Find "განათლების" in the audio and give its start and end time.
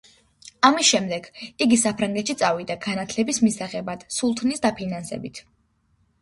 2.87-3.41